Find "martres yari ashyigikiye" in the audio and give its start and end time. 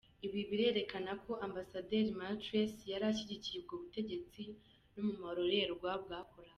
2.19-3.57